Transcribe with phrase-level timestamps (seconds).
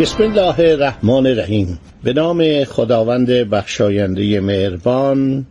[0.00, 1.78] بسم الله الرحمن الرحیم.
[2.04, 5.46] به نام خداوند بخشاینده مهربان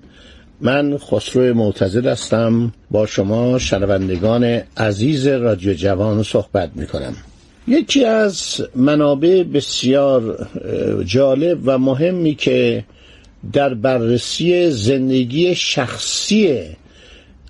[0.61, 2.73] من خسرو معتزد هستم.
[2.91, 7.15] با شما شنوندگان عزیز رادیو جوان صحبت می کنم
[7.67, 10.47] یکی از منابع بسیار
[11.05, 12.83] جالب و مهمی که
[13.53, 16.59] در بررسی زندگی شخصی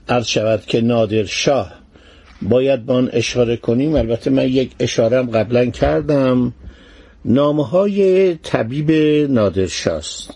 [0.10, 1.74] عرض شود که نادر شاه
[2.42, 3.96] باید با آن اشاره کنیم.
[3.96, 6.54] البته من یک اشارم قبلا کردم.
[7.26, 8.92] نامه های طبیب
[9.32, 10.34] نادرشاست.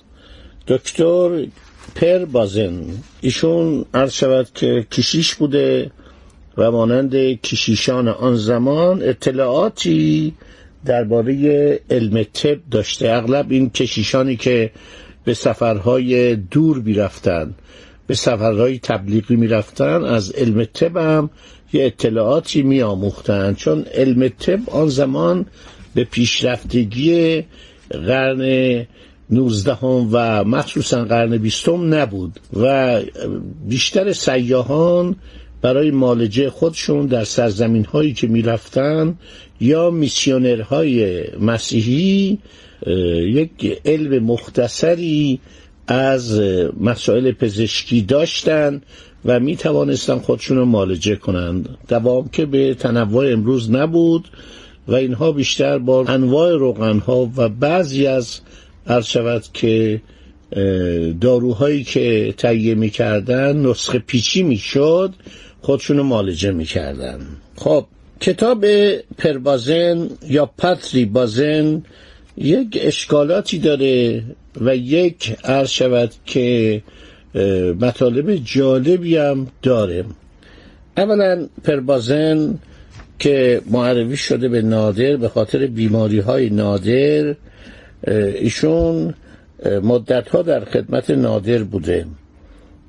[0.68, 1.46] دکتر
[1.96, 2.82] پر بازن.
[3.22, 5.92] ایشون عرض شود که کشیش بوده
[6.58, 10.34] و مانند کشیشان آن زمان اطلاعاتی
[10.86, 13.10] درباره علم طب داشته.
[13.12, 14.72] اغلب این کشیشانی که
[15.24, 17.56] به سفرهای دور می‌رفتن
[18.08, 21.30] به سفرهای تبلیغی می‌رفتن از علم طب هم
[21.74, 23.56] یه اطلاعاتی میآموختند.
[23.56, 25.46] چون علم طب آن زمان
[26.00, 27.44] به پیشرفتگی
[27.90, 28.86] قرن
[29.30, 33.00] نوزدهم و مخصوصا قرن بیستم نبود و
[33.68, 35.16] بیشتر سیاهان
[35.62, 39.18] برای مالجه خودشون در سرزمین هایی که می‌رفتن
[39.62, 42.38] یا میسیونرهای مسیحی
[43.18, 45.40] یک علم مختصری
[45.88, 46.42] از
[46.80, 48.82] مسائل پزشکی داشتن
[49.26, 51.78] و می توانستن خودشون رو مالجه کنند.
[51.88, 54.30] دوام که به تنوع امروز نبود.
[54.90, 58.40] و اینها بیشتر با انواع روغنها و بعضی از
[58.88, 60.02] عرض شود که
[61.22, 65.14] داروهایی که تهیه می‌کردن نسخه پیچی می‌شد
[65.62, 67.20] خودشونو مالجه می‌کردن.
[67.56, 67.86] خب
[68.20, 68.66] کتاب
[69.18, 71.82] پربازن یا پاتری بازن
[72.38, 74.24] یک اشکالاتی داره
[74.62, 76.82] و یک عرض شود که
[77.80, 80.06] مطالب جالبی هم داره.
[80.98, 82.60] اولا پربازن
[83.20, 87.36] که معرفی شده به نادر به خاطر بیماری های نادر
[88.08, 89.14] ایشون
[89.84, 92.06] مدت ها در خدمت نادر بوده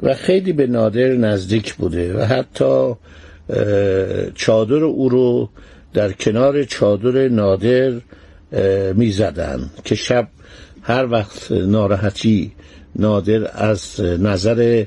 [0.02, 2.94] و خیلی به نادر نزدیک بوده و حتی
[4.34, 5.48] چادر او رو
[5.94, 7.92] در کنار چادر نادر
[8.94, 10.28] می زدن که شب
[10.82, 12.52] هر وقت ناراحتی
[12.96, 14.84] نادر از نظر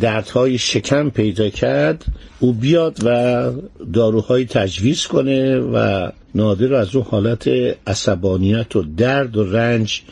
[0.00, 2.04] دردهای شکم پیدا کرد
[2.40, 3.50] او بیاد و
[3.92, 7.48] داروهای تجویز کنه و نادر از اون حالت
[7.86, 10.02] عصبانیت و درد و رنج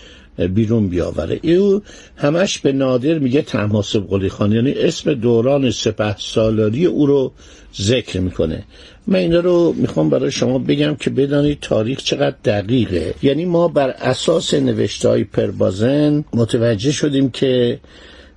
[0.55, 1.41] بیرون بیاوره.
[1.43, 1.83] او
[2.17, 7.33] همش به نادر میگه تماسب قلی خان یعنی اسم دوران سپه سالاری او رو
[7.81, 8.65] ذکر می‌کنه.
[9.07, 13.15] من اینا رو می‌خوام برای شما بگم که بدانید تاریخ چقدر دقیقه.
[13.23, 17.81] یعنی ما بر اساس نوشته های پربازن متوجه شدیم که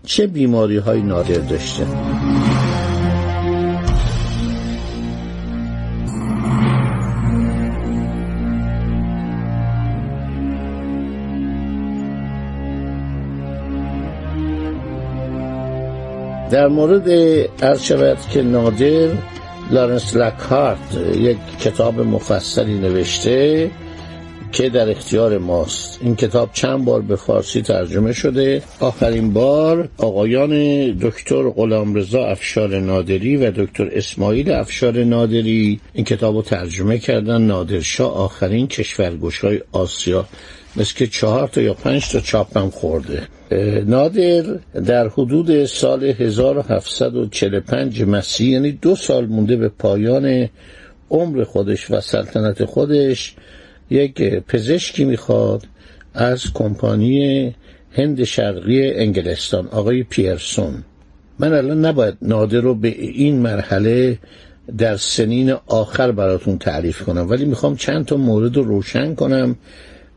[0.08, 1.86] چه بیماری های نادر داشته؟
[16.52, 17.10] در مورد
[17.62, 19.10] عرض شود که نادر
[19.72, 23.70] لارنس لکارت یک کتاب مفصلی نوشته.
[24.52, 26.00] که در اختیار ماست.
[26.02, 28.62] این کتاب چند بار به فارسی ترجمه شده.
[28.80, 30.52] آخرین بار آقایان
[30.92, 37.42] دکتر غلامرضا افشار نادری و دکتر اسماعیل افشار نادری این کتاب رو ترجمه کردن.
[37.42, 40.26] نادرشاه آخرین کشورگوشای آسیا.
[40.76, 43.28] مثل که چهار تا یا پنج تا چاپم خورده.
[43.86, 44.44] نادر
[44.86, 50.50] در حدود سال 1745 مسیح یعنی دو سال مونده به پایان
[51.10, 53.36] عمر خودش و سلطنت خودش
[53.90, 55.64] یک پزشکی می‌خواد
[56.14, 57.56] از کمپانی
[57.92, 60.84] هند شرقی انگلستان آقای پیرسون.
[61.40, 64.18] من الان نباید نادر رو به این مرحله
[64.78, 69.56] در سنین آخر براتون تعریف کنم ولی می‌خوام چند تا مورد رو روشن کنم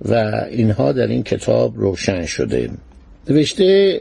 [0.05, 2.71] و اینها در این کتاب روشن شده.
[3.29, 4.01] نوشته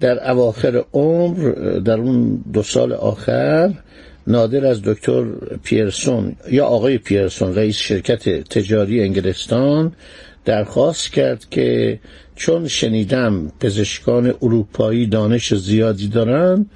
[0.00, 1.50] در اواخر عمر
[1.84, 3.70] در اون دو سال آخر
[4.26, 5.24] نادر از دکتر
[5.64, 9.92] پیرسون یا آقای پیرسون رئیس شرکت تجاری انگلستان
[10.44, 12.00] درخواست کرد که
[12.36, 16.66] چون شنیدم پزشکان اروپایی دانش زیادی دارن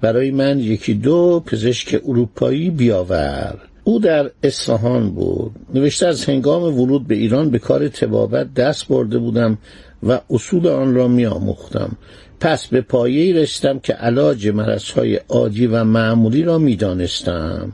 [0.00, 3.58] برای من یکی دو پزشک اروپایی بیاور.
[3.84, 5.52] او در اصفهان بود.
[5.74, 9.58] نوشته از هنگام ورود به ایران به کار تبابت دست برده بودم
[10.02, 11.96] و اصول آن را می آموختم
[12.40, 17.72] پس به پایه رسیدم که علاج مرضهای عادی و معمولی را می دانستم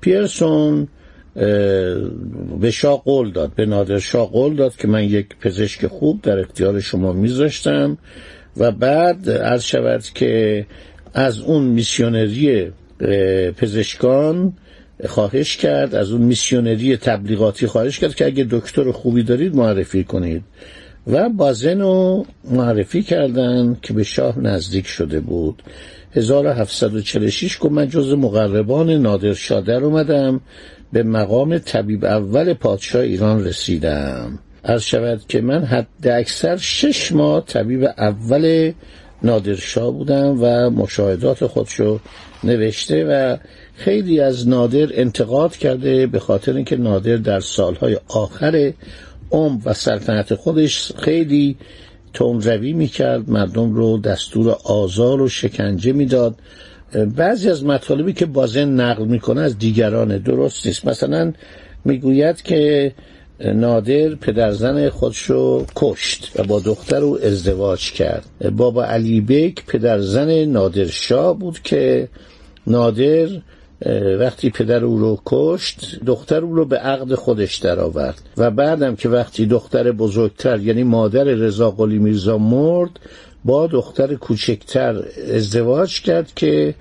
[0.00, 0.88] پیرسون
[2.60, 6.38] به شاه قول داد به نادر شاه قول داد که من یک پزشک خوب در
[6.38, 7.98] اختیار شما میذاشتم
[8.56, 10.66] و بعد عرض شود که
[11.14, 12.72] از اون میسیونری
[13.56, 14.52] پزشکان
[15.06, 20.42] خواهش کرد از اون میسیونری تبلیغاتی خواهش کرد که اگه دکتر خوبی دارید معرفی کنید.
[21.06, 25.62] و بازن رو معرفی کردن که به شاه نزدیک شده بود.
[26.12, 30.40] 1746 که من جز مقربان نادر شادر اومدم.
[30.92, 34.38] به مقام طبیب اول پادشاه ایران رسیدم.
[34.64, 38.72] از شود که من حد اکثر شش ماه طبیب اول
[39.22, 42.00] نادرشاه بودم و مشاهدات خودشو
[42.44, 43.36] نوشته و
[43.74, 48.72] خیلی از نادر انتقاد کرده به خاطر اینکه نادر در سالهای آخر
[49.30, 51.56] عمر و سلطنت خودش خیلی
[52.14, 56.34] تندروی می‌کرد مردم رو دستور آزار و شکنجه می‌داد.
[57.16, 60.86] بعضی از مطالبی که بازن نقل می‌کنه از دیگران درست نیست.
[60.86, 61.32] مثلا
[61.84, 62.92] می‌گوید که
[63.40, 68.24] نادر پدرزن خودشو کشت و با دختر او ازدواج کرد.
[68.56, 72.08] بابا علی بیک پدرزن نادرشاه بود که
[72.66, 73.28] نادر
[74.20, 78.22] وقتی پدر او رو کشت دختر او رو به عقد خودش درآورد.
[78.36, 82.90] و بعدم که وقتی دختر بزرگتر یعنی مادر رضا قلی میرزا مرد
[83.44, 85.02] با دختر کوچکتر
[85.34, 86.74] ازدواج کرد که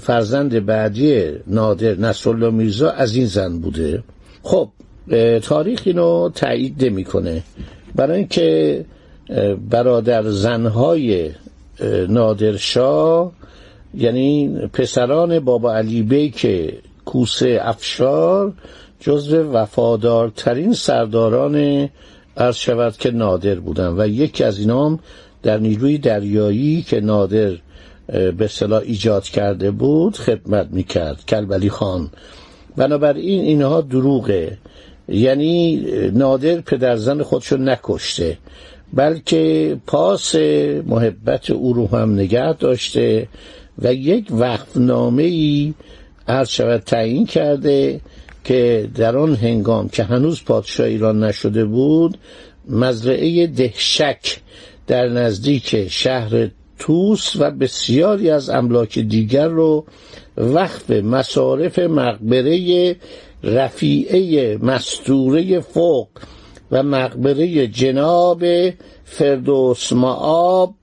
[0.00, 4.02] فرزند بعدی نادر نصرالله میرزا از این زن بوده.
[4.42, 4.68] خب
[5.42, 7.42] تاریخ اینو تایید نمی‌کنه.
[7.94, 8.84] برای اینکه
[9.70, 11.30] برادر زنهای
[12.08, 13.32] نادرشاه
[13.96, 16.46] یعنی پسران بابا علی بیک
[17.04, 18.52] کوسه افشار
[19.00, 21.88] جزو وفادارترین سرداران
[22.36, 23.94] عرض شود که نادر بودن.
[23.98, 24.98] و یکی از اینام
[25.42, 27.52] در نیروی دریایی که نادر
[28.36, 32.10] به صلاح ایجاد کرده بود خدمت می‌کرد کلبلی خان.
[32.76, 34.58] بنابراین اینها دروغه.
[35.08, 35.76] یعنی
[36.10, 38.38] نادر پدرزن خودشو نکشته
[38.92, 40.34] بلکه پاس
[40.86, 43.28] محبت او رو هم نگه داشته.
[43.78, 45.74] و یک وقفنامه ای
[46.28, 48.00] عرض شود تعیین کرده
[48.44, 52.18] که در آن هنگام که هنوز پادشاه ایران نشده بود
[52.68, 54.40] مزرعه دهشک
[54.86, 56.48] در نزدیک شهر
[56.78, 59.84] توس و بسیاری از املاک دیگر رو
[60.36, 62.96] وقف مصارف مقبره
[63.42, 66.08] رفیعه مستوره فوق
[66.70, 68.44] و مقبره جناب
[69.04, 70.74] فردوس معاب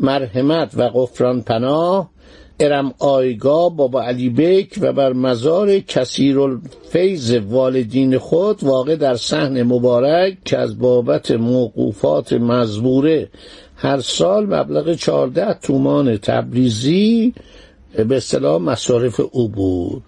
[0.00, 2.09] مرحمت و قفران پناه
[2.60, 9.62] ارم آیگا بابا علی بیک و بر مزار کثیر الفیض والدین خود واقع در صحن
[9.62, 13.28] مبارک که از بابت موقوفات مزبوره.
[13.76, 17.34] هر سال مبلغ چهارده تومان تبریزی
[18.08, 20.02] به اصطلاح مصارف او بود.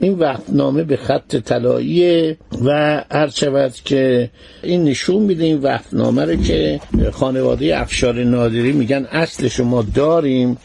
[0.00, 2.30] این وقتنامه به خط طلایی
[2.64, 4.30] و هر شود که
[4.62, 6.80] این نشون میده این وقتنامه رو که
[7.12, 10.56] خانواده افشار نادری میگن اصل شما داریم.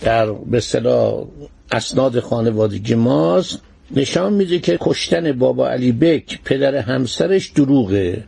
[0.00, 1.24] در به اصطلاح
[1.72, 3.60] اسناد خانوادگی ماست
[3.96, 8.24] نشان میده که کشتن بابا علی بک پدر همسرش دروغه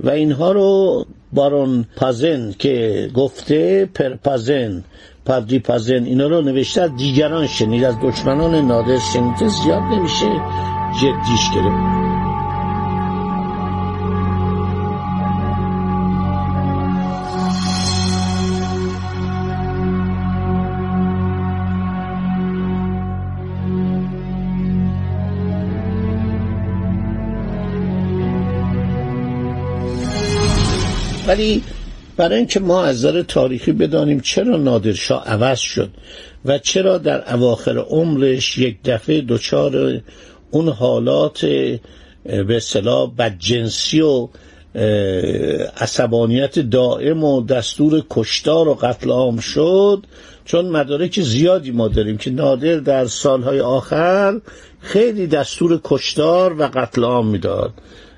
[0.00, 4.84] و اینها رو بارون پازن که گفته پرپازن
[5.24, 7.84] پردی پازن اینا رو نوشته دیگران شنید.
[7.84, 10.40] از دشمنان نادر شنیده زیاد نمیشه
[11.02, 12.33] جدیش گرفت.
[31.34, 31.62] ولی
[32.16, 35.90] برای اینکه ما از نظر تاریخی بدانیم چرا نادرشاه عوض شد
[36.44, 40.00] و چرا در اواخر عمرش یک دفعه دچار
[40.50, 41.44] اون حالات
[42.24, 44.28] به اصطلاح بدجنسی و
[45.76, 50.06] عصبانیت دائم و دستور کشتار و قتل عام شد.
[50.44, 54.40] چون مدارک زیادی ما داریم که نادر در سالهای آخر
[54.80, 57.72] خیلی دستور کشتار و قتل عام می‌داد.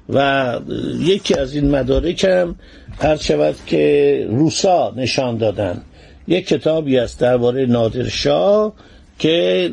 [0.09, 0.59] و
[1.01, 2.55] یکی از این مدارک هم
[2.99, 5.83] هر شود که روسا نشان دادن.
[6.29, 8.73] یک کتابی است درباره نادرشاه
[9.19, 9.71] که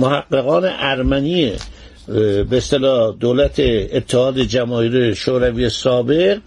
[0.00, 1.52] محققان ارمنی
[2.50, 3.60] به اصطلاح دولت
[3.92, 6.38] اتحاد جماهیر شوروی سابق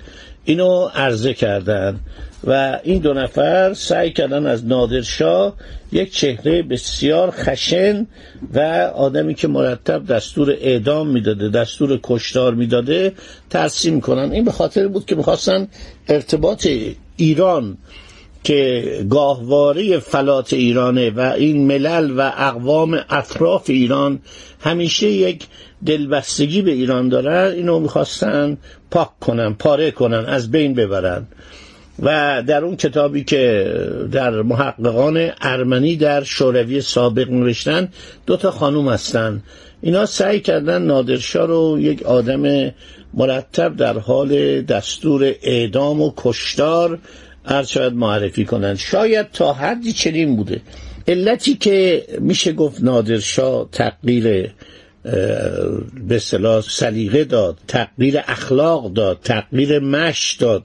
[0.45, 1.99] اینو عرضه کردن
[2.43, 5.55] و این دو نفر سعی کردن از نادرشاه
[5.91, 8.07] یک چهره بسیار خشن
[8.53, 8.59] و
[8.95, 13.11] آدمی که مرتب دستور اعدام می‌داده دستور کشتار می‌داده
[13.49, 14.31] ترسیم کنن.
[14.31, 15.67] این به خاطر بود که می‌خواستن
[16.07, 16.67] ارتباط
[17.17, 17.77] ایران
[18.43, 24.19] که گاهواره فلات ایرانه و این ملل و اقوام اطراف ایران
[24.59, 25.47] همیشه یک
[25.85, 28.57] دلبستگی به ایران دارن اینو می‌خواستن
[28.91, 31.27] پاک کنن پاره کنن از بین ببرن.
[31.99, 33.73] و در اون کتابی که
[34.11, 37.89] در محققان ارمنی در شوروی سابق نوشتن
[38.25, 39.43] دو تا خانوم هستن.
[39.81, 42.71] اینا سعی کردن نادرشاه رو یک آدم
[43.13, 46.99] مرتب در حال دستور اعدام و کشتار
[47.45, 48.77] هر شاید معرفی کنند.
[48.77, 50.61] شاید تا حدی چنین بوده.
[51.07, 54.49] علتی که میشه گفت نادرشاه تقدیر
[56.07, 56.19] به
[56.67, 60.63] سلیقه داد تغییر اخلاق داد تغییر مش داد.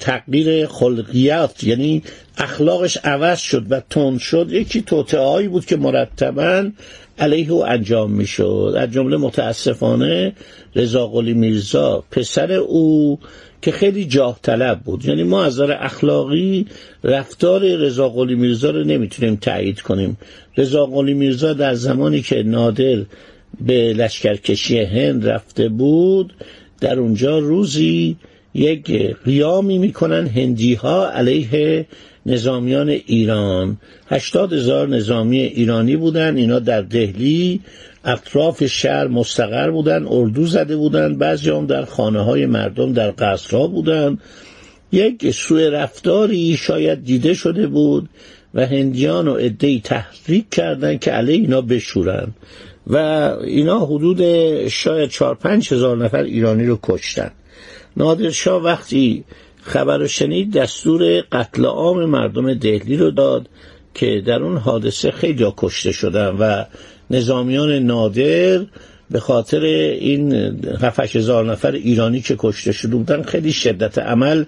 [0.00, 2.02] تغییر خلقیات یعنی
[2.38, 6.70] اخلاقش عوض شد و تند شد یکی توطعه بود که مرتبا
[7.18, 8.74] علیه او انجام می‌شد.
[8.78, 10.32] از جمله متاسفانه
[10.76, 13.18] رضا قلی میرزا پسر او
[13.62, 15.04] که خیلی جاه طلب بود.
[15.04, 16.66] یعنی ما از نظر اخلاقی
[17.04, 20.18] رفتار رضا قلی میرزا رو نمی‌تونیم تایید کنیم.
[20.56, 23.04] رضا قلی میرزا در زمانی که نادر
[23.60, 26.32] به لشکرکشی هند رفته بود
[26.80, 28.16] در اونجا روزی
[28.54, 31.86] یک قیامی می‌کنن هندی ها علیه
[32.26, 33.76] نظامیان ایران.
[34.08, 37.60] هشتاد هزار نظامی ایرانی بودن اینا در دهلی
[38.04, 43.66] اطراف شهر مستقر بودن اردو زده بودن بعضی هم در خانه های مردم در قصرها
[43.66, 44.18] بودن.
[44.92, 48.08] یک سوء رفتاری شاید دیده شده بود.
[48.54, 52.28] و هندیان و عدهای تحریک کردن که علیه اینا بشورن.
[52.86, 52.96] و
[53.44, 54.22] اینا حدود
[54.68, 57.30] شاید چهار پنج هزار نفر ایرانی رو کشتن.
[57.96, 59.24] نادرشاه وقتی
[59.62, 63.48] خبر شنید دستور قتل عام مردم دهلی رو داد
[63.94, 66.64] که در اون حادثه خیلی کشته شدن و
[67.10, 68.66] نظامیان نادر
[69.10, 70.32] به خاطر این
[70.80, 74.44] هفتش هزار نفر ایرانی که کشته شده بودن خیلی شدت عمل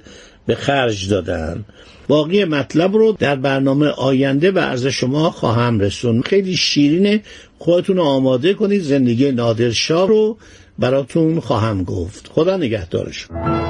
[0.47, 1.64] به خرج دادن.
[2.09, 7.23] باقی مطلب رو در برنامه آینده به عرض شما خواهم رسون خیلی شیرینه
[7.59, 8.82] خودتون رو آماده کنید.
[8.82, 10.38] زندگی نادرشاه رو
[10.78, 12.30] براتون خواهم گفت.
[12.35, 13.69] خدا نگهدارشون.